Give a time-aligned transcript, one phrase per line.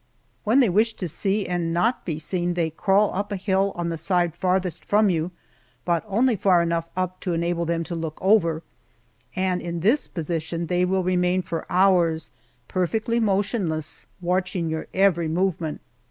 [0.45, 3.89] When they wish to see and not be seen they crawl up a hill on
[3.89, 5.29] the side farthest from you,
[5.85, 8.63] but only far enough up to enable them to look over,
[9.35, 12.31] and in this position they will remain for hours,
[12.67, 15.81] perfectly motionless, watching your every movement.